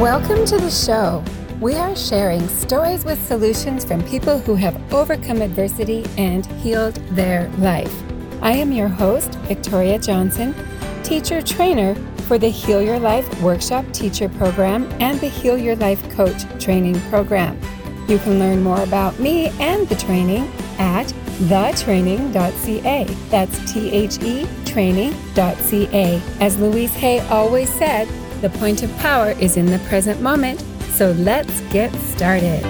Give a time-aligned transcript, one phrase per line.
[0.00, 1.24] Welcome to the show.
[1.58, 7.48] We are sharing stories with solutions from people who have overcome adversity and healed their
[7.52, 8.02] life.
[8.42, 10.54] I am your host, Victoria Johnson,
[11.02, 11.94] teacher trainer
[12.28, 17.00] for the Heal Your Life Workshop Teacher Program and the Heal Your Life Coach Training
[17.08, 17.58] Program.
[18.06, 20.46] You can learn more about me and the training
[20.78, 21.06] at
[21.48, 23.04] thetraining.ca.
[23.30, 26.22] That's T H E training.ca.
[26.40, 28.06] As Louise Hay always said,
[28.40, 30.60] the point of power is in the present moment.
[30.90, 32.62] So let's get started.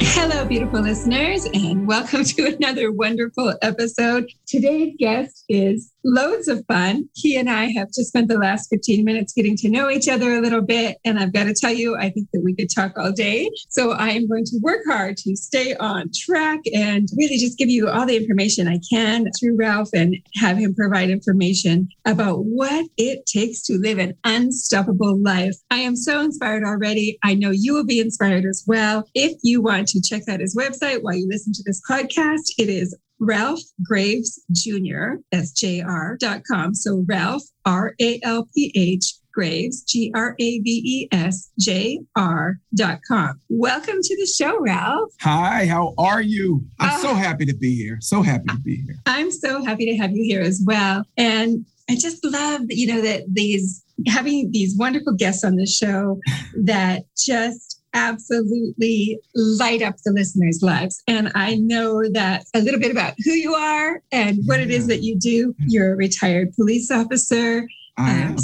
[0.00, 4.30] Hello, beautiful listeners, and welcome to another wonderful episode.
[4.50, 7.08] Today's guest is loads of fun.
[7.14, 10.34] He and I have just spent the last 15 minutes getting to know each other
[10.34, 10.96] a little bit.
[11.04, 13.48] And I've got to tell you, I think that we could talk all day.
[13.68, 17.68] So I am going to work hard to stay on track and really just give
[17.68, 22.88] you all the information I can through Ralph and have him provide information about what
[22.96, 25.54] it takes to live an unstoppable life.
[25.70, 27.20] I am so inspired already.
[27.22, 29.08] I know you will be inspired as well.
[29.14, 32.68] If you want to check out his website while you listen to this podcast, it
[32.68, 35.20] is Ralph Graves Jr.
[35.30, 36.74] That's jr.com.
[36.74, 42.00] So Ralph, R A L P H Graves, G R A V E S J
[42.16, 43.38] R dot com.
[43.50, 45.12] Welcome to the show, Ralph.
[45.20, 46.64] Hi, how are you?
[46.78, 47.98] I'm uh, so happy to be here.
[48.00, 48.96] So happy to be here.
[49.04, 51.04] I'm so happy to have you here as well.
[51.18, 56.18] And I just love, you know, that these having these wonderful guests on the show
[56.54, 61.02] that just absolutely light up the listeners' lives.
[61.06, 64.66] And I know that a little bit about who you are and what yeah.
[64.66, 65.54] it is that you do.
[65.66, 67.66] You're a retired police officer.
[67.96, 68.34] I.
[68.34, 68.36] Uh,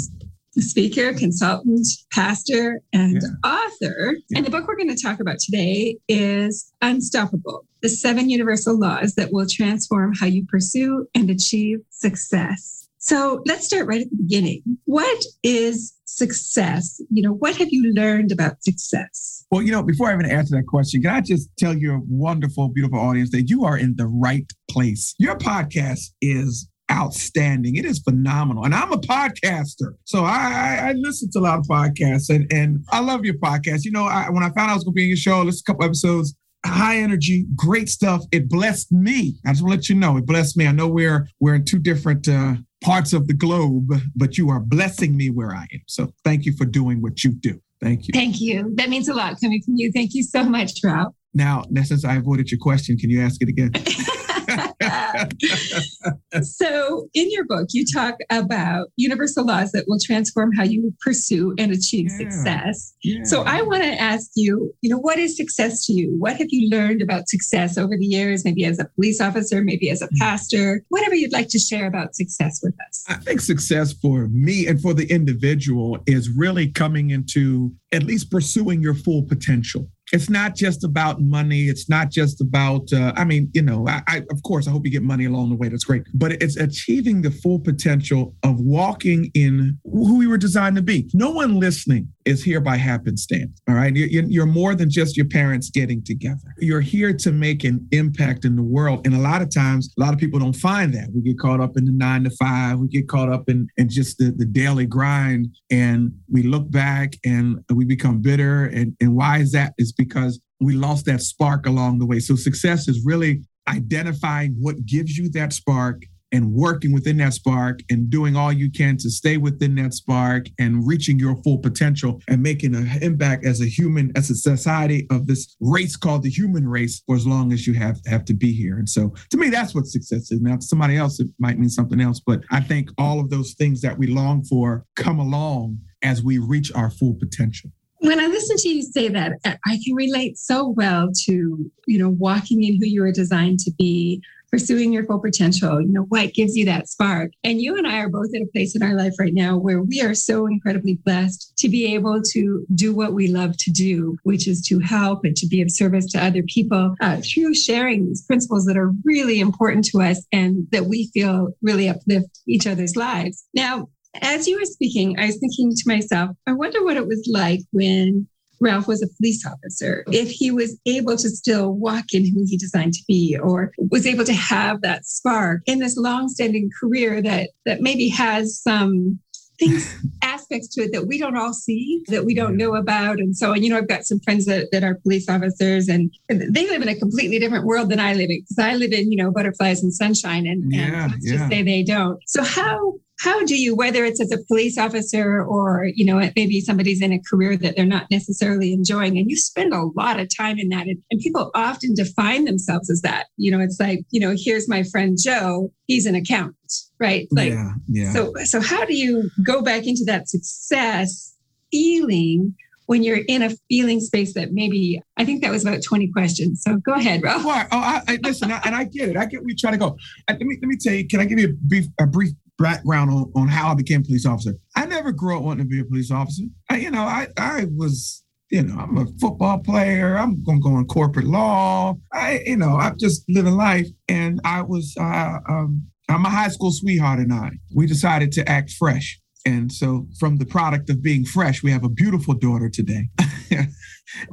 [0.59, 3.49] speaker, consultant, pastor, and yeah.
[3.49, 4.15] author.
[4.29, 4.37] Yeah.
[4.37, 9.15] And the book we're going to talk about today is Unstoppable The Seven Universal Laws
[9.15, 12.86] That Will Transform How You Pursue and Achieve Success.
[13.07, 14.61] So let's start right at the beginning.
[14.83, 16.99] What is success?
[17.09, 19.45] You know, what have you learned about success?
[19.49, 22.67] Well, you know, before I even answer that question, can I just tell your wonderful,
[22.67, 25.15] beautiful audience that you are in the right place?
[25.19, 27.77] Your podcast is outstanding.
[27.77, 28.65] It is phenomenal.
[28.65, 29.93] And I'm a podcaster.
[30.03, 33.85] So I, I, listen to a lot of podcasts and, and I love your podcast.
[33.85, 35.41] You know, I, when I found out I was going to be in your show,
[35.43, 36.35] listen a couple episodes,
[36.65, 38.23] high energy, great stuff.
[38.33, 39.37] It blessed me.
[39.45, 40.67] I just want to let you know, it blessed me.
[40.67, 44.59] I know we're, we're in two different, uh, parts of the globe, but you are
[44.59, 45.81] blessing me where I am.
[45.87, 47.59] So thank you for doing what you do.
[47.81, 48.11] Thank you.
[48.13, 48.73] Thank you.
[48.75, 49.91] That means a lot coming from you.
[49.91, 51.13] Thank you so much, Ralph.
[51.33, 53.71] Now, since I avoided your question, can you ask it again?
[56.41, 61.53] so, in your book, you talk about universal laws that will transform how you pursue
[61.57, 62.17] and achieve yeah.
[62.17, 62.95] success.
[63.03, 63.23] Yeah.
[63.23, 66.15] So, I want to ask you, you know, what is success to you?
[66.17, 69.89] What have you learned about success over the years, maybe as a police officer, maybe
[69.89, 70.17] as a mm.
[70.17, 73.03] pastor, whatever you'd like to share about success with us?
[73.07, 78.31] I think success for me and for the individual is really coming into at least
[78.31, 81.63] pursuing your full potential it's not just about money.
[81.63, 84.85] It's not just about, uh, I mean, you know, I, I, of course, I hope
[84.85, 85.67] you get money along the way.
[85.67, 86.03] That's great.
[86.13, 91.09] But it's achieving the full potential of walking in who we were designed to be.
[91.13, 93.59] No one listening is here by happenstance.
[93.67, 93.95] All right.
[93.95, 96.55] You're, more than just your parents getting together.
[96.59, 99.05] You're here to make an impact in the world.
[99.05, 101.09] And a lot of times, a lot of people don't find that.
[101.13, 102.79] We get caught up in the nine to five.
[102.79, 105.47] We get caught up in, in just the, the daily grind.
[105.71, 108.65] And we look back and we become bitter.
[108.65, 109.73] And, and why is that?
[109.77, 112.19] Is because we lost that spark along the way.
[112.19, 117.79] So success is really identifying what gives you that spark and working within that spark
[117.89, 122.21] and doing all you can to stay within that spark and reaching your full potential
[122.27, 126.29] and making an impact as a human, as a society of this race called the
[126.29, 128.77] human race for as long as you have, have to be here.
[128.77, 130.41] And so to me, that's what success is.
[130.41, 133.53] Now, to somebody else, it might mean something else, but I think all of those
[133.53, 138.27] things that we long for come along as we reach our full potential when I
[138.27, 142.77] listen to you say that, I can relate so well to, you know, walking in
[142.79, 146.65] who you were designed to be, pursuing your full potential, you know, what gives you
[146.65, 147.31] that spark.
[147.43, 149.81] And you and I are both at a place in our life right now where
[149.81, 154.17] we are so incredibly blessed to be able to do what we love to do,
[154.23, 158.05] which is to help and to be of service to other people uh, through sharing
[158.05, 162.67] these principles that are really important to us and that we feel really uplift each
[162.67, 163.45] other's lives.
[163.53, 163.89] Now,
[164.21, 167.61] as you were speaking, I was thinking to myself, I wonder what it was like
[167.71, 168.27] when
[168.59, 172.57] Ralph was a police officer, if he was able to still walk in who he
[172.57, 177.49] designed to be, or was able to have that spark in this long-standing career that
[177.65, 179.19] that maybe has some
[179.59, 183.19] things aspects to it that we don't all see that we don't know about.
[183.19, 186.11] And so and you know i've got some friends that, that are police officers and
[186.29, 189.11] they live in a completely different world than i live in because i live in
[189.11, 191.37] you know butterflies and sunshine and, yeah, and let's yeah.
[191.37, 192.19] just say they don't.
[192.27, 196.61] So how how do you whether it's as a police officer or you know maybe
[196.61, 200.27] somebody's in a career that they're not necessarily enjoying and you spend a lot of
[200.35, 204.01] time in that and, and, people often define themselves as that you know it's like
[204.11, 208.13] you know here's my friend joe he's an accountant right like yeah, yeah.
[208.13, 211.35] so so how do you go back into that success
[211.71, 212.55] feeling
[212.85, 216.63] when you're in a feeling space that maybe I think that was about 20 questions.
[216.63, 217.43] So go ahead, Ralph.
[217.45, 219.17] Oh, I, I, listen, I, and I get it.
[219.17, 219.97] I get where you're trying to go.
[220.27, 221.05] Uh, let me let me tell you.
[221.05, 224.25] Can I give you a brief a brief background on, on how I became police
[224.25, 224.53] officer?
[224.75, 226.43] I never grew up wanting to be a police officer.
[226.69, 230.17] I, you know, I I was you know, I'm a football player.
[230.17, 231.95] I'm going to go in corporate law.
[232.13, 233.87] I, you know, I'm just living life.
[234.07, 238.49] And I was, uh, um, I'm a high school sweetheart and I, we decided to
[238.49, 239.19] act fresh.
[239.45, 243.07] And so, from the product of being fresh, we have a beautiful daughter today.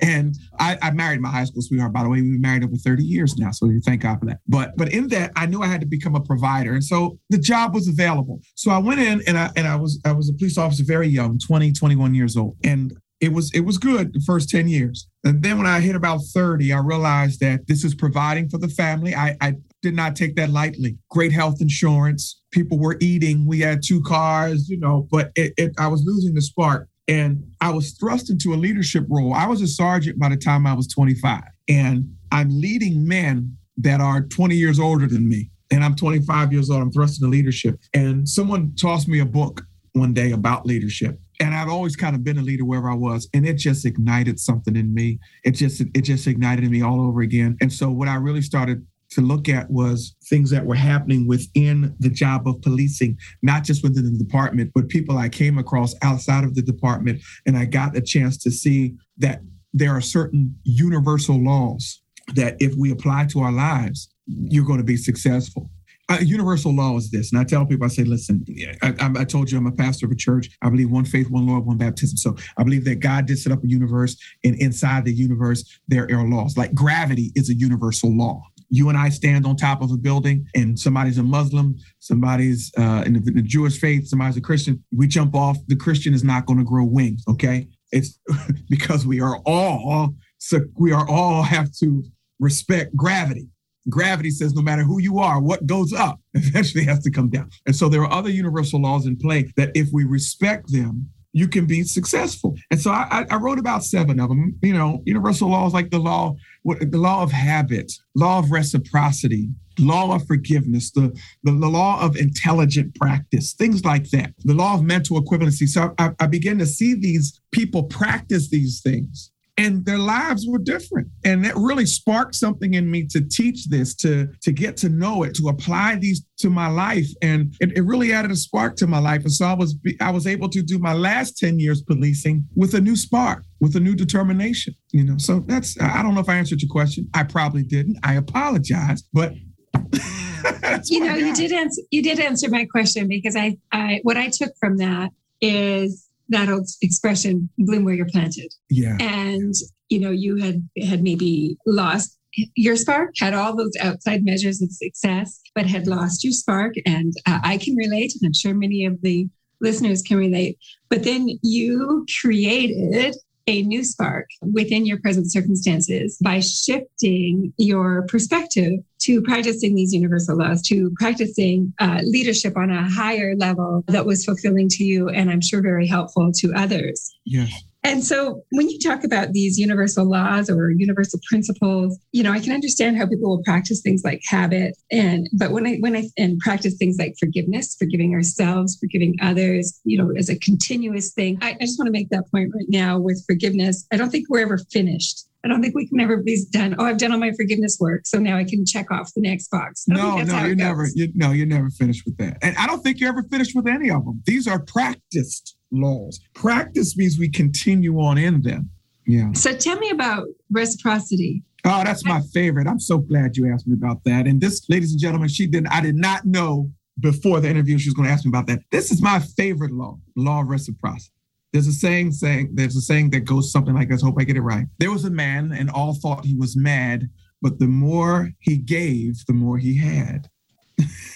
[0.02, 2.20] and I, I, married my high school sweetheart, by the way.
[2.20, 3.50] We've been married over 30 years now.
[3.50, 4.40] So, thank God for that.
[4.46, 6.74] But but in that, I knew I had to become a provider.
[6.74, 8.40] And so the job was available.
[8.54, 11.08] So I went in and I and I was I was a police officer very
[11.08, 12.56] young, 20, 21 years old.
[12.64, 15.08] And it was it was good the first 10 years.
[15.24, 18.68] And then when I hit about 30, I realized that this is providing for the
[18.68, 19.14] family.
[19.14, 20.98] I, I did not take that lightly.
[21.10, 22.40] Great health insurance.
[22.50, 23.46] People were eating.
[23.46, 26.88] We had two cars, you know, but it, it, I was losing the spark.
[27.06, 29.34] And I was thrust into a leadership role.
[29.34, 31.42] I was a sergeant by the time I was 25.
[31.68, 35.50] And I'm leading men that are 20 years older than me.
[35.70, 36.82] And I'm 25 years old.
[36.82, 37.78] I'm thrust into leadership.
[37.92, 39.62] And someone tossed me a book
[39.92, 43.28] one day about leadership and I've always kind of been a leader wherever I was,
[43.34, 45.18] and it just ignited something in me.
[45.44, 47.56] It just it just ignited me all over again.
[47.60, 51.94] And so what I really started to look at was things that were happening within
[52.00, 56.44] the job of policing, not just within the department, but people I came across outside
[56.44, 57.22] of the department.
[57.46, 59.40] And I got a chance to see that
[59.72, 62.02] there are certain universal laws
[62.34, 65.70] that if we apply to our lives, you're going to be successful.
[66.10, 67.32] A universal law is this.
[67.32, 68.44] And I tell people, I say, listen,
[68.82, 70.50] I, I, told you I'm a pastor of a church.
[70.60, 72.18] I believe one faith, one Lord, one baptism.
[72.18, 74.14] So I believe that God did set up a universe,
[74.44, 76.58] and inside the universe, there are laws.
[76.58, 80.46] Like gravity is a universal law you and I stand on top of a building
[80.54, 84.82] and somebody's a Muslim, somebody's uh, in, the, in the Jewish faith, somebody's a Christian,
[84.94, 87.22] we jump off, the Christian is not going to grow wings.
[87.28, 87.68] Okay.
[87.92, 88.18] It's
[88.68, 92.02] because we are all, so we are all have to
[92.40, 93.48] respect gravity.
[93.88, 97.50] Gravity says no matter who you are, what goes up eventually has to come down.
[97.66, 101.48] And so there are other universal laws in play that if we respect them, you
[101.48, 102.56] can be successful.
[102.70, 104.56] And so I, I, wrote about seven of them.
[104.62, 109.48] You know, universal laws like the law, the law of habit, law of reciprocity,
[109.80, 114.74] law of forgiveness, the, the, the law of intelligent practice, things like that, the law
[114.74, 115.66] of mental equivalency.
[115.66, 120.58] So I, I began to see these people practice these things and their lives were
[120.58, 121.08] different.
[121.24, 125.22] And that really sparked something in me to teach this to to get to know
[125.22, 127.06] it to apply these to my life.
[127.22, 129.22] And it, it, really added a spark to my life.
[129.22, 132.74] And so i was i was able to do my last 10 years policing with
[132.74, 135.16] a new spark with a new determination you know?
[135.18, 137.08] So that's i don't know if i answered your question.
[137.14, 137.98] I probably didn't.
[138.02, 139.34] I apologize but
[140.86, 144.28] you know you did answer you did answer my question because i i what i
[144.28, 145.10] took from that
[145.40, 148.52] is that old expression bloom where you're planted.
[148.70, 148.96] Yeah.
[149.00, 149.54] And
[149.88, 152.18] you know you had had maybe lost
[152.56, 156.74] your spark had all those outside measures of success but had lost your spark.
[156.86, 159.28] And uh, i can relate and i'm sure many of the
[159.64, 160.58] listeners can relate.
[160.90, 163.16] But then you created
[163.46, 170.36] a new spark within your present circumstances by shifting your perspective to practicing these universal
[170.36, 175.30] laws, to practicing uh, leadership on a higher level that was fulfilling to you and
[175.30, 177.14] I'm sure very helpful to others.
[177.24, 177.52] Yes.
[177.84, 182.40] And so when you talk about these universal laws or universal principles, you know, I
[182.40, 186.08] can understand how people will practice things like habit and but when I when I
[186.16, 191.38] and practice things like forgiveness, forgiving ourselves, forgiving others, you know, as a continuous thing.
[191.42, 193.86] I, I just want to make that point right now with forgiveness.
[193.92, 195.26] I don't think we're ever finished.
[195.44, 196.74] I don't think we can ever be done.
[196.78, 199.50] Oh, I've done all my forgiveness work, so now I can check off the next
[199.50, 199.84] box.
[199.86, 200.88] No, no, you're never.
[200.94, 203.66] You, no, you're never finished with that, and I don't think you're ever finished with
[203.66, 204.22] any of them.
[204.24, 206.20] These are practiced laws.
[206.34, 208.70] Practice means we continue on in them.
[209.06, 209.32] Yeah.
[209.32, 211.42] So tell me about reciprocity.
[211.66, 212.66] Oh, that's my favorite.
[212.66, 214.26] I'm so glad you asked me about that.
[214.26, 215.68] And this, ladies and gentlemen, she didn't.
[215.68, 218.60] I did not know before the interview she was going to ask me about that.
[218.70, 221.10] This is my favorite law, law of reciprocity.
[221.52, 224.02] There's a saying saying there's a saying that goes something like this.
[224.02, 224.66] Hope I get it right.
[224.78, 227.08] There was a man, and all thought he was mad,
[227.40, 230.28] but the more he gave, the more he had.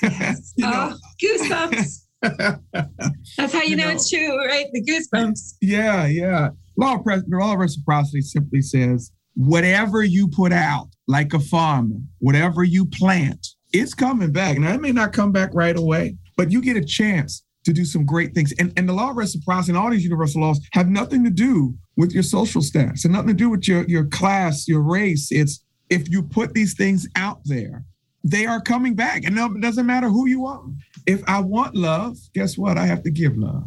[0.00, 0.55] Yes.
[0.57, 2.05] you oh, know, oh, goosebumps.
[2.23, 4.67] That's how you, you know, know, it's true, right?
[4.73, 5.55] The goosebumps.
[5.61, 6.51] Yeah, yeah.
[6.77, 12.65] Law of, law of reciprocity simply says whatever you put out, like a farmer, whatever
[12.65, 14.59] you plant, it's coming back.
[14.59, 17.85] Now, it may not come back right away, but you get a chance to do
[17.85, 18.53] some great things.
[18.59, 21.75] And, and the law of reciprocity and all these universal laws have nothing to do
[21.97, 25.29] with your social status and nothing to do with your, your class, your race.
[25.31, 27.85] It's if you put these things out there,
[28.25, 29.25] they are coming back.
[29.25, 30.63] And it doesn't matter who you are.
[31.09, 32.77] If I want love, guess what?
[32.77, 33.65] I have to give love.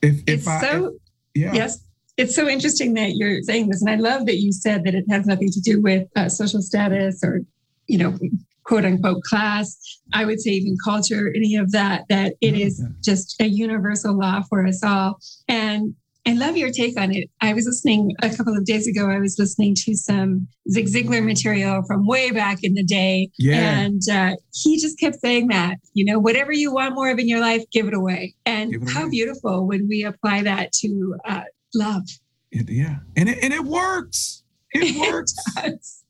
[0.00, 0.92] If, if it's I, so, if,
[1.34, 1.52] yeah.
[1.52, 1.84] Yes.
[2.16, 3.82] It's so interesting that you're saying this.
[3.82, 6.62] And I love that you said that it has nothing to do with uh, social
[6.62, 7.40] status or,
[7.88, 8.16] you know,
[8.62, 9.76] quote unquote class.
[10.12, 14.42] I would say even culture, any of that, that it is just a universal law
[14.48, 15.18] for us all.
[15.48, 17.28] And I love your take on it.
[17.42, 19.10] I was listening a couple of days ago.
[19.10, 23.30] I was listening to some Zig Ziglar material from way back in the day.
[23.38, 23.80] Yeah.
[23.80, 27.28] And uh, he just kept saying that, you know, whatever you want more of in
[27.28, 28.34] your life, give it away.
[28.46, 29.10] And it how away.
[29.10, 31.42] beautiful when we apply that to uh,
[31.74, 32.04] love.
[32.50, 32.96] It, yeah.
[33.16, 34.44] And it, and it works.
[34.72, 35.34] It works.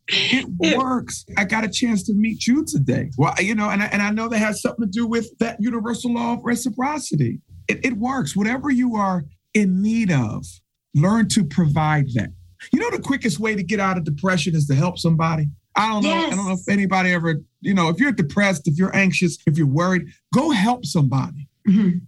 [0.07, 1.25] It, it works.
[1.37, 3.11] I got a chance to meet you today.
[3.19, 5.57] Well, you know, and I, and I know that has something to do with that
[5.59, 7.41] universal law of reciprocity.
[7.67, 8.37] It, it works.
[8.37, 9.25] Whatever you are
[9.55, 10.47] in need of,
[10.95, 12.31] learn to provide that.
[12.73, 15.49] You know, the quickest way to get out of depression is to help somebody.
[15.77, 16.09] I don't know.
[16.11, 16.33] Yes.
[16.33, 19.59] I don't know if anybody ever, you know, if you're depressed, if you're anxious, if
[19.59, 21.49] you're worried, go help somebody.
[21.69, 21.99] Mm-hmm.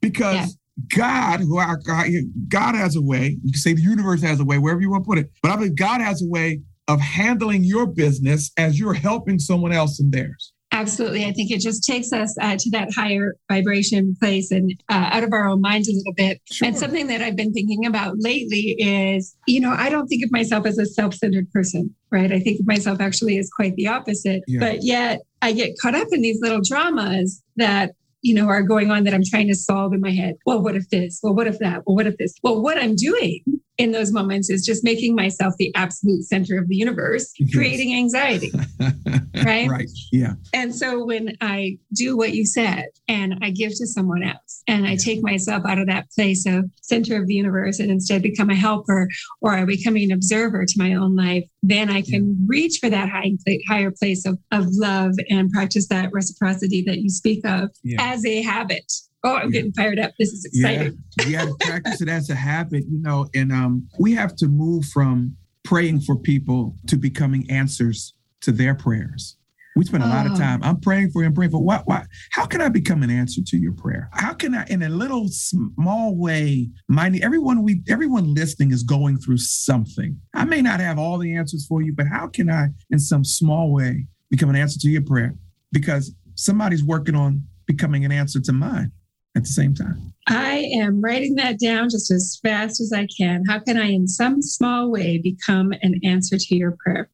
[0.00, 0.46] Because yeah.
[0.94, 2.06] God, who our God,
[2.48, 3.38] God has a way.
[3.42, 5.30] You can say the universe has a way, wherever you want to put it.
[5.42, 9.72] But I believe God has a way of handling your business as you're helping someone
[9.72, 10.52] else in theirs.
[10.76, 11.24] Absolutely.
[11.24, 15.24] I think it just takes us uh, to that higher vibration place and uh, out
[15.24, 16.40] of our own minds a little bit.
[16.52, 16.68] Sure.
[16.68, 20.30] And something that I've been thinking about lately is, you know, I don't think of
[20.30, 22.30] myself as a self centered person, right?
[22.30, 24.42] I think of myself actually as quite the opposite.
[24.46, 24.60] Yeah.
[24.60, 27.92] But yet I get caught up in these little dramas that
[28.22, 30.34] you know, are going on that I'm trying to solve in my head.
[30.46, 31.20] Well, what if this?
[31.22, 31.82] Well, what if that?
[31.86, 32.34] Well, what if this?
[32.42, 33.40] Well, what I'm doing
[33.78, 37.54] in those moments is just making myself the absolute center of the universe, yes.
[37.54, 38.50] creating anxiety.
[39.44, 39.68] right?
[39.68, 39.90] Right.
[40.12, 40.34] Yeah.
[40.54, 44.86] And so when I do what you said and I give to someone else and
[44.86, 48.50] I take myself out of that place of center of the universe and instead become
[48.50, 49.08] a helper
[49.40, 52.44] or I become an observer to my own life, then I can yeah.
[52.46, 53.32] reach for that high,
[53.68, 57.96] higher place of, of love and practice that reciprocity that you speak of yeah.
[58.00, 58.92] as a habit.
[59.24, 59.60] Oh, I'm yeah.
[59.60, 60.12] getting fired up.
[60.18, 60.98] This is exciting.
[61.26, 64.84] Yeah, yeah practice it as a habit, you know, and um, we have to move
[64.86, 69.36] from praying for people to becoming answers to their prayers.
[69.76, 70.36] We spend a lot of oh.
[70.36, 70.62] time.
[70.62, 71.28] I'm praying for you.
[71.28, 71.86] I'm praying for what?
[71.86, 72.06] What?
[72.32, 74.08] How can I become an answer to your prayer?
[74.12, 79.18] How can I, in a little small way, mind everyone we everyone listening is going
[79.18, 80.18] through something.
[80.34, 83.22] I may not have all the answers for you, but how can I, in some
[83.22, 85.34] small way, become an answer to your prayer?
[85.72, 88.92] Because somebody's working on becoming an answer to mine
[89.36, 90.14] at the same time?
[90.26, 93.44] I am writing that down just as fast as I can.
[93.46, 97.10] How can I, in some small way, become an answer to your prayer?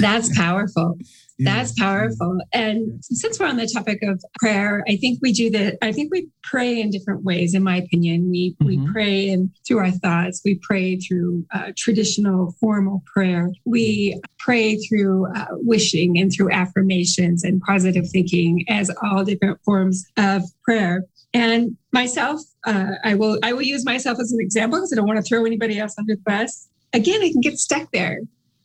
[0.00, 0.98] That's powerful.
[1.38, 2.38] That's powerful.
[2.52, 5.76] And since we're on the topic of prayer, I think we do that.
[5.82, 8.30] I think we pray in different ways, in my opinion.
[8.30, 8.66] We mm-hmm.
[8.66, 10.40] we pray and through our thoughts.
[10.44, 13.50] We pray through uh, traditional formal prayer.
[13.66, 20.06] We pray through uh, wishing and through affirmations and positive thinking as all different forms
[20.16, 21.02] of prayer.
[21.34, 25.06] And myself, uh, I will I will use myself as an example because I don't
[25.06, 26.68] want to throw anybody else under the bus.
[26.94, 28.20] Again, I can get stuck there,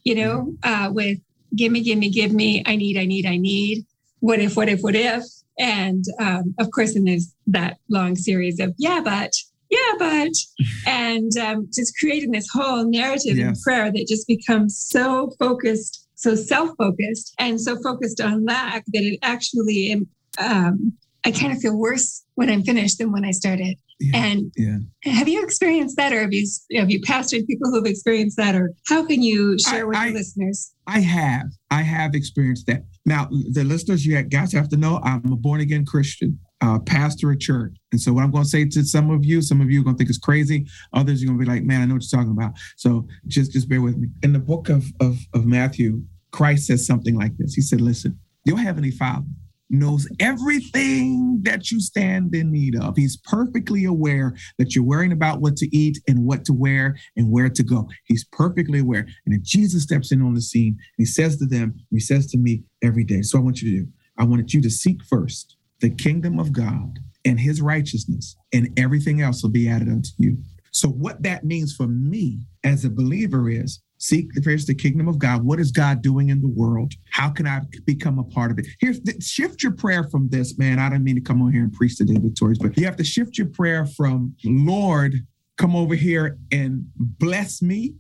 [0.06, 1.18] you know, uh, with
[1.56, 2.64] give me, give me, give me.
[2.66, 3.86] I need, I need, I need.
[4.20, 5.24] What if, what if, what if?
[5.60, 9.32] And um, of course, then there's that long series of yeah, but
[9.70, 10.32] yeah, but,
[10.88, 13.48] and um, just creating this whole narrative yes.
[13.58, 18.84] in prayer that just becomes so focused, so self focused, and so focused on lack
[18.88, 20.06] that it actually
[20.40, 20.94] um,
[21.26, 23.78] I kind of feel worse when I'm finished than when I started.
[24.02, 24.78] Yeah, and yeah.
[25.04, 28.56] have you experienced that, or have you have you pastored people who have experienced that,
[28.56, 30.74] or how can you share I, with I, the listeners?
[30.88, 32.84] I have, I have experienced that.
[33.06, 37.32] Now, the listeners, you guys have to know, I'm a born again Christian, uh, pastor
[37.32, 39.70] at church, and so what I'm going to say to some of you, some of
[39.70, 41.86] you are going to think it's crazy, others are going to be like, "Man, I
[41.86, 44.08] know what you're talking about." So just just bear with me.
[44.24, 47.54] In the book of of, of Matthew, Christ says something like this.
[47.54, 49.28] He said, "Listen, your heavenly Father."
[49.72, 52.96] Knows everything that you stand in need of.
[52.98, 57.32] He's perfectly aware that you're worrying about what to eat and what to wear and
[57.32, 57.90] where to go.
[58.06, 59.08] He's perfectly aware.
[59.26, 62.38] And then Jesus steps in on the scene, he says to them, he says to
[62.38, 63.22] me every day.
[63.22, 66.54] So I want you to do, I wanted you to seek first the kingdom of
[66.54, 70.38] God and his righteousness, and everything else will be added unto you.
[70.72, 75.20] So, what that means for me as a believer is Seek first the kingdom of
[75.20, 75.44] God.
[75.44, 76.94] What is God doing in the world?
[77.12, 78.68] How can I become a part of it?
[78.80, 80.80] Here's shift your prayer from this, man.
[80.80, 82.96] I don't mean to come on here and preach to David Torres, but you have
[82.98, 85.26] to shift your prayer from Lord,
[85.58, 87.94] come over here and bless me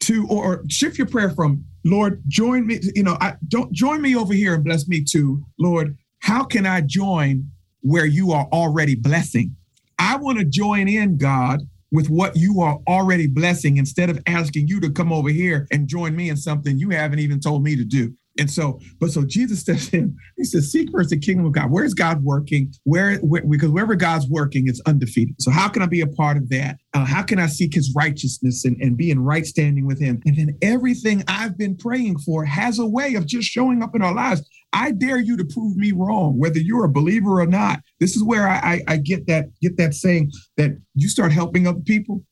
[0.00, 4.02] to or, or shift your prayer from Lord, join me, you know, I don't join
[4.02, 7.50] me over here and bless me to Lord, how can I join
[7.86, 9.54] where you are already blessing.
[9.98, 11.60] I want to join in, God,
[11.96, 15.88] with what you are already blessing instead of asking you to come over here and
[15.88, 18.12] join me in something you haven't even told me to do.
[18.38, 20.14] And so, but so Jesus steps in.
[20.36, 21.70] He says, "Seek first the kingdom of God.
[21.70, 22.70] Where is God working?
[22.84, 25.36] Where, where because wherever God's working, it's undefeated.
[25.40, 26.76] So how can I be a part of that?
[26.92, 30.20] Uh, how can I seek His righteousness and, and be in right standing with Him?
[30.26, 34.02] And then everything I've been praying for has a way of just showing up in
[34.02, 34.46] our lives.
[34.76, 37.80] I dare you to prove me wrong, whether you're a believer or not.
[37.98, 41.66] This is where I, I, I get that get that saying that you start helping
[41.66, 42.22] other people,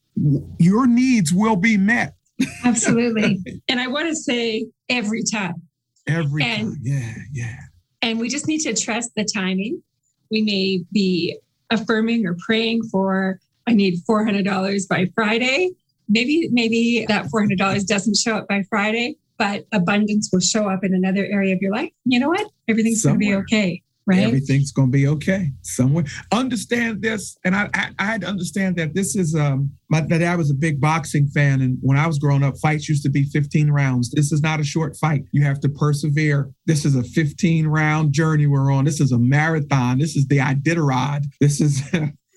[0.59, 2.15] your needs will be met.
[2.65, 3.41] Absolutely.
[3.69, 5.63] and I want to say every time
[6.07, 6.79] Every and, time.
[6.83, 7.57] Yeah, yeah.
[8.03, 9.83] And we just need to trust the timing.
[10.31, 11.39] We may be
[11.71, 15.71] affirming or praying for, I need $400 by Friday.
[16.09, 20.95] Maybe, maybe that $400 doesn't show up by Friday, but abundance will show up in
[20.95, 21.91] another area of your life.
[22.05, 22.47] You know what?
[22.69, 24.25] Everything's going to be okay right?
[24.25, 26.05] Everything's going to be okay somewhere.
[26.33, 30.19] Understand this, and I, I, I had to understand that this is um my, my
[30.19, 33.11] dad was a big boxing fan, and when I was growing up, fights used to
[33.11, 34.11] be 15 rounds.
[34.11, 35.25] This is not a short fight.
[35.33, 36.50] You have to persevere.
[36.67, 38.85] This is a 15 round journey we're on.
[38.85, 39.99] This is a marathon.
[39.99, 41.25] This is the Iditarod.
[41.41, 41.83] This is.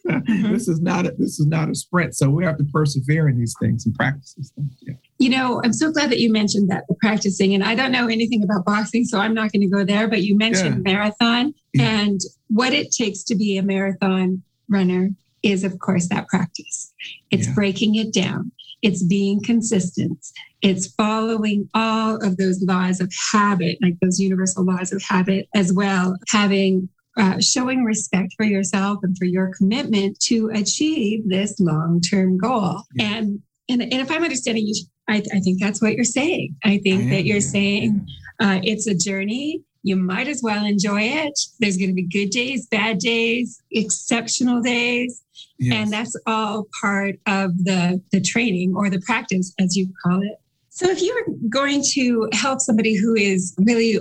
[0.08, 0.54] Mm-hmm.
[0.54, 3.38] this is not a, this is not a sprint, so we have to persevere in
[3.38, 4.74] these things and practice these things.
[4.80, 4.94] Yeah.
[5.19, 8.07] You know, I'm so glad that you mentioned that the practicing, and I don't know
[8.07, 10.07] anything about boxing, so I'm not going to go there.
[10.07, 10.93] But you mentioned yeah.
[10.93, 12.01] marathon, yeah.
[12.01, 15.09] and what it takes to be a marathon runner
[15.41, 16.93] is, of course, that practice.
[17.31, 17.53] It's yeah.
[17.53, 18.51] breaking it down.
[18.83, 20.24] It's being consistent.
[20.62, 25.74] It's following all of those laws of habit, like those universal laws of habit, as
[25.74, 26.15] well.
[26.29, 32.83] Having uh, showing respect for yourself and for your commitment to achieve this long-term goal.
[33.00, 34.75] And and, and if I'm understanding you
[35.08, 36.56] I, I think that's what you're saying.
[36.64, 38.08] I think I that you're saying
[38.40, 39.64] uh, it's a journey.
[39.84, 41.40] You might as well enjoy it.
[41.60, 45.24] There's going to be good days, bad days, exceptional days.
[45.60, 45.76] Yes.
[45.76, 50.36] And that's all part of the, the training or the practice, as you call it.
[50.70, 54.00] So, if you're going to help somebody who is really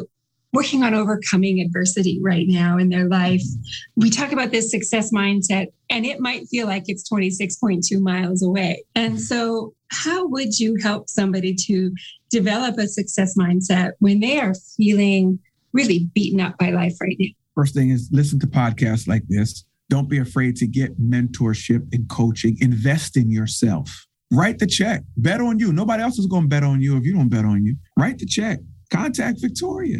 [0.56, 3.42] working on overcoming adversity right now in their life.
[3.42, 4.00] Mm-hmm.
[4.00, 8.82] We talk about this success mindset, and it might feel like it's 26.2 miles away.
[8.94, 9.20] And mm-hmm.
[9.20, 11.94] so, how would you help somebody to
[12.30, 15.38] develop a success mindset when they are feeling
[15.74, 17.28] really beaten up by life right now?
[17.54, 19.64] First thing is listen to podcasts like this.
[19.90, 22.56] Don't be afraid to get mentorship and coaching.
[22.60, 24.06] Invest in yourself.
[24.32, 25.02] Write the check.
[25.18, 25.72] Bet on you.
[25.72, 27.76] Nobody else is going to bet on you if you don't bet on you.
[27.96, 28.58] Write the check.
[28.90, 29.98] Contact Victoria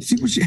[0.00, 0.42] see what she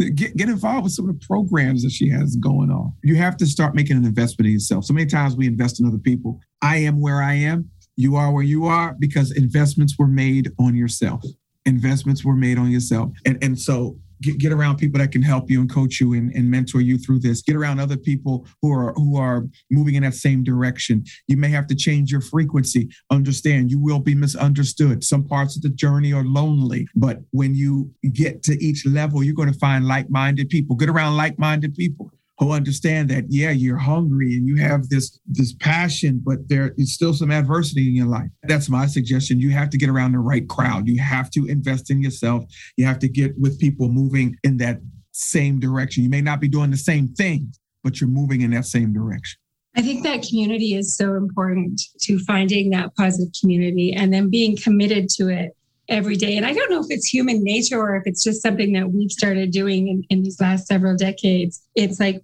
[0.14, 2.92] get get involved with some of the programs that she has going on.
[3.02, 4.84] You have to start making an investment in yourself.
[4.84, 6.40] So many times we invest in other people.
[6.60, 7.70] I am where I am.
[7.96, 11.24] You are where you are because investments were made on yourself.
[11.64, 13.10] Investments were made on yourself.
[13.24, 16.32] And and so get, get around people that can help you and coach you and,
[16.34, 17.42] and mentor you through this.
[17.42, 21.04] Get around other people who are who are moving in that same direction.
[21.28, 22.88] You may have to change your frequency.
[23.10, 25.04] Understand you will be misunderstood.
[25.04, 29.34] Some parts of the journey are lonely but when you get to each level you're
[29.34, 30.76] going to find like-minded people.
[30.76, 35.52] Get around like-minded people who understand that yeah you're hungry and you have this this
[35.54, 38.30] passion but there is still some adversity in your life.
[38.44, 39.40] That's my suggestion.
[39.40, 40.88] You have to get around the right crowd.
[40.88, 42.44] You have to invest in yourself.
[42.76, 44.80] You have to get with people moving in that
[45.12, 46.02] same direction.
[46.02, 47.52] You may not be doing the same thing
[47.84, 49.38] but you're moving in that same direction.
[49.76, 54.56] I think that community is so important to finding that positive community and then being
[54.56, 55.50] committed to it
[55.88, 56.36] every day.
[56.36, 59.10] And I don't know if it's human nature or if it's just something that we've
[59.10, 61.62] started doing in, in these last several decades.
[61.74, 62.22] It's like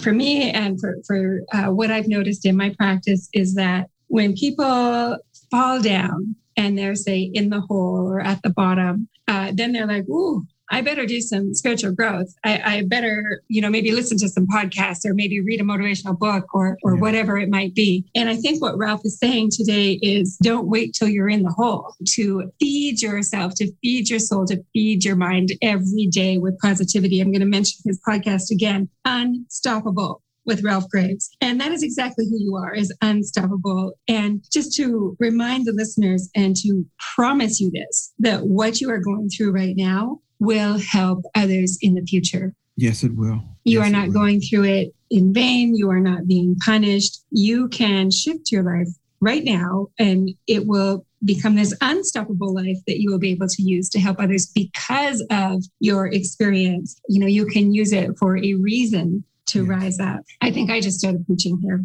[0.00, 4.34] for me and for, for uh, what I've noticed in my practice is that when
[4.34, 5.18] people
[5.50, 9.86] fall down and they're, say, in the hole or at the bottom, uh, then they're
[9.86, 12.34] like, ooh, I better do some spiritual growth.
[12.44, 16.18] I, I, better, you know, maybe listen to some podcasts or maybe read a motivational
[16.18, 17.00] book or or yeah.
[17.00, 18.04] whatever it might be.
[18.14, 21.50] And I think what Ralph is saying today is don't wait till you're in the
[21.50, 26.58] hole to feed yourself, to feed your soul, to feed your mind every day with
[26.60, 27.20] positivity.
[27.20, 31.30] I'm going to mention his podcast again, Unstoppable with Ralph Graves.
[31.42, 33.92] And that is exactly who you are, is unstoppable.
[34.08, 38.98] And just to remind the listeners and to promise you this, that what you are
[38.98, 42.54] going through right now will help others in the future.
[42.76, 43.42] Yes, it will.
[43.64, 45.74] You yes, are not going through it in vain.
[45.74, 47.24] You are not being punished.
[47.30, 48.88] You can shift your life
[49.20, 53.62] right now and it will become this unstoppable life that you will be able to
[53.62, 57.00] use to help others because of your experience.
[57.08, 59.68] You know, you can use it for a reason to yes.
[59.68, 60.20] rise up.
[60.40, 61.84] I think I just started preaching here.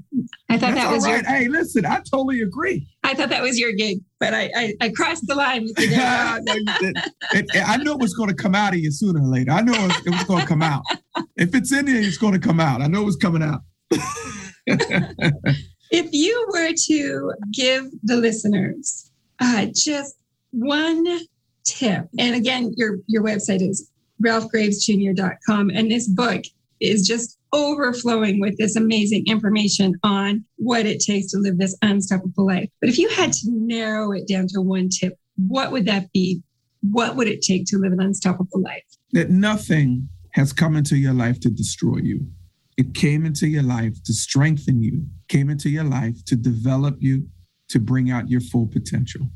[0.49, 1.23] I thought That's that was right.
[1.23, 1.31] your.
[1.31, 2.87] Hey, listen, I totally agree.
[3.03, 5.89] I thought that was your gig, but I I, I crossed the line with you.
[5.97, 6.63] no, you
[7.31, 9.51] it, it, I knew it was going to come out of you sooner or later.
[9.51, 10.83] I know it was, it was going to come out.
[11.35, 12.81] If it's in there, it's going to come out.
[12.81, 13.61] I know it was coming out.
[14.67, 20.15] if you were to give the listeners uh, just
[20.51, 21.19] one
[21.65, 23.89] tip, and again, your your website is
[24.23, 26.43] ralphgravesjr.com, and this book
[26.83, 32.45] is just overflowing with this amazing information on what it takes to live this unstoppable
[32.45, 32.69] life.
[32.81, 36.41] But if you had to narrow it down to one tip, what would that be?
[36.81, 38.83] What would it take to live an unstoppable life?
[39.13, 42.27] That nothing has come into your life to destroy you.
[42.75, 47.27] It came into your life to strengthen you, came into your life to develop you,
[47.69, 49.29] to bring out your full potential.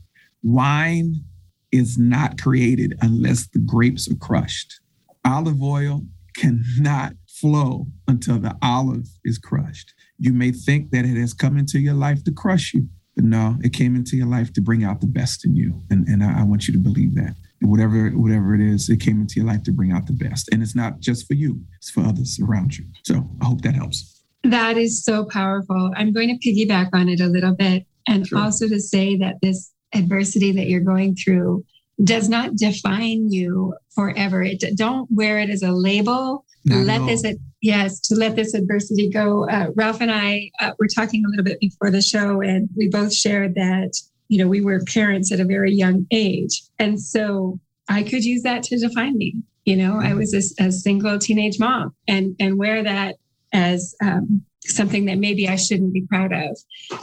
[0.43, 1.23] Wine
[1.71, 4.79] is not created unless the grapes are crushed.
[5.23, 6.01] Olive oil
[6.35, 9.93] cannot flow until the olive is crushed.
[10.17, 13.57] You may think that it has come into your life to crush you, but no,
[13.61, 15.81] it came into your life to bring out the best in you.
[15.89, 17.35] And, and I, I want you to believe that.
[17.61, 20.49] And whatever whatever it is, it came into your life to bring out the best.
[20.51, 22.85] And it's not just for you, it's for others around you.
[23.03, 24.21] So I hope that helps.
[24.43, 25.91] That is so powerful.
[25.95, 28.39] I'm going to piggyback on it a little bit and sure.
[28.39, 31.65] also to say that this adversity that you're going through
[32.03, 34.43] does not define you forever.
[34.43, 36.45] It don't wear it as a label.
[36.69, 39.47] Not let this yes to let this adversity go.
[39.49, 42.89] Uh, Ralph and I uh, were talking a little bit before the show, and we
[42.89, 43.93] both shared that
[44.27, 48.43] you know we were parents at a very young age, and so I could use
[48.43, 49.35] that to define me.
[49.65, 50.17] You know, I mm-hmm.
[50.17, 53.15] was a, a single teenage mom, and and wear that
[53.53, 56.57] as um, something that maybe I shouldn't be proud of.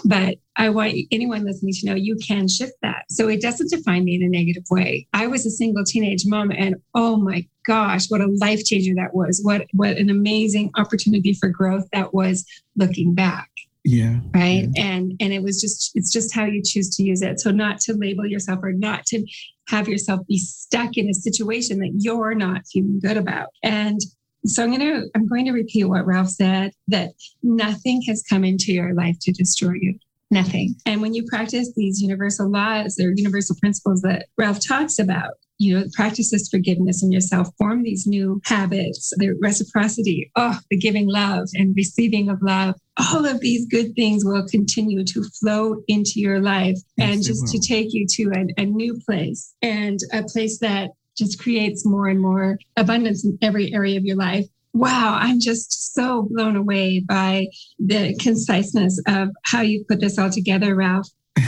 [0.05, 3.05] But I want anyone listening to know you can shift that.
[3.11, 5.07] So it doesn't define me in a negative way.
[5.13, 9.15] I was a single teenage mom and oh my gosh, what a life changer that
[9.15, 9.41] was.
[9.43, 12.45] What what an amazing opportunity for growth that was
[12.77, 13.51] looking back.
[13.85, 14.21] Yeah.
[14.33, 14.69] Right.
[14.75, 14.85] Yeah.
[14.85, 17.41] And and it was just it's just how you choose to use it.
[17.41, 19.27] So not to label yourself or not to
[19.69, 23.49] have yourself be stuck in a situation that you're not feeling good about.
[23.63, 24.01] And
[24.47, 28.45] so I'm going to I'm going to repeat what Ralph said that nothing has come
[28.45, 29.99] into your life to destroy you.
[30.31, 30.75] Nothing.
[30.87, 35.79] And when you practice these universal laws or universal principles that Ralph talks about, you
[35.79, 41.09] know, practice this forgiveness in yourself, form these new habits, the reciprocity, oh, the giving
[41.09, 42.75] love and receiving of love.
[42.97, 47.47] All of these good things will continue to flow into your life yes, and just
[47.49, 52.09] to take you to a, a new place and a place that just creates more
[52.09, 54.47] and more abundance in every area of your life.
[54.73, 57.47] Wow, I'm just so blown away by
[57.79, 61.09] the conciseness of how you put this all together, Ralph.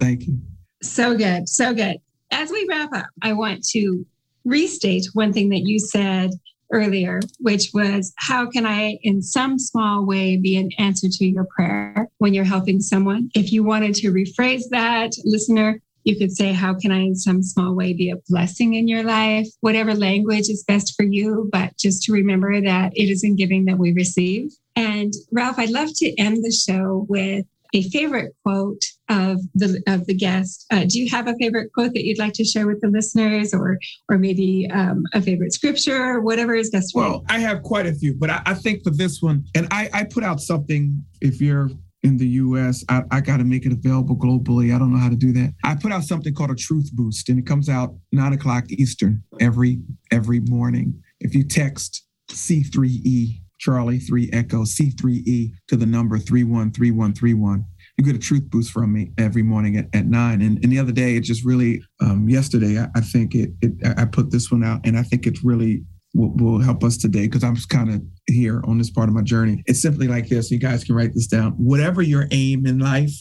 [0.00, 0.38] Thank you.
[0.82, 1.48] So good.
[1.48, 1.96] So good.
[2.30, 4.06] As we wrap up, I want to
[4.44, 6.30] restate one thing that you said
[6.72, 11.46] earlier, which was how can I, in some small way, be an answer to your
[11.56, 13.30] prayer when you're helping someone?
[13.34, 17.42] If you wanted to rephrase that, listener, you could say, How can I, in some
[17.42, 19.48] small way, be a blessing in your life?
[19.60, 23.64] Whatever language is best for you, but just to remember that it is in giving
[23.66, 24.50] that we receive.
[24.76, 30.06] And Ralph, I'd love to end the show with a favorite quote of the of
[30.06, 30.66] the guest.
[30.70, 33.52] Uh, do you have a favorite quote that you'd like to share with the listeners,
[33.52, 37.10] or or maybe um, a favorite scripture, or whatever is best for you?
[37.10, 39.90] Well, I have quite a few, but I, I, think for this one, and I,
[39.92, 41.04] I put out something.
[41.20, 41.70] If you're
[42.06, 42.84] in the US.
[42.88, 44.74] I, I got to make it available globally.
[44.74, 45.52] I don't know how to do that.
[45.64, 49.22] I put out something called a Truth Boost, and it comes out nine o'clock Eastern
[49.40, 49.80] every
[50.12, 51.02] every morning.
[51.20, 57.64] If you text C3E Charlie 3 Echo C3E to the number 313131.
[57.96, 60.42] You get a truth boost from me every morning at, at nine.
[60.42, 63.72] And, and the other day, it just really, um, yesterday, I, I think it, it,
[63.96, 65.82] I put this one out and I think it's really
[66.16, 69.22] will, will help us today because I'm kind of here on this part of my
[69.22, 69.62] journey.
[69.66, 70.50] It's simply like this.
[70.50, 71.52] You guys can write this down.
[71.52, 73.12] Whatever your aim in life,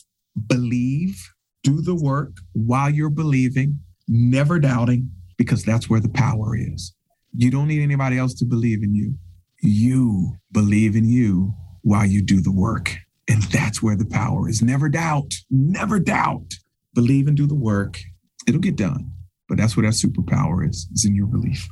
[0.47, 1.21] believe,
[1.63, 6.95] do the work while you're believing, never doubting, because that's where the power is.
[7.35, 9.15] You don't need anybody else to believe in you.
[9.61, 12.95] You believe in you while you do the work.
[13.27, 14.61] And that's where the power is.
[14.61, 16.53] Never doubt, never doubt.
[16.93, 17.99] Believe and do the work.
[18.47, 19.11] It'll get done.
[19.49, 21.67] But that's where that superpower is, is in your belief.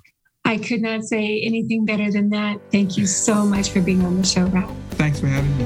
[0.46, 2.60] I could not say anything better than that.
[2.72, 4.76] Thank you so much for being on the show, Ralph.
[4.92, 5.66] Thanks for having me.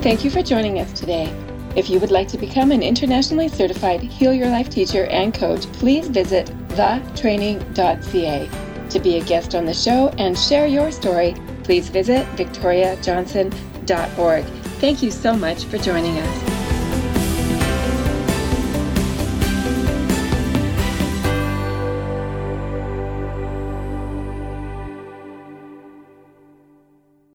[0.00, 1.34] Thank you for joining us today.
[1.74, 5.66] If you would like to become an internationally certified Heal Your Life teacher and coach,
[5.72, 8.48] please visit thetraining.ca.
[8.88, 14.44] To be a guest on the show and share your story, please visit victoriajohnson.org.
[14.44, 16.55] Thank you so much for joining us.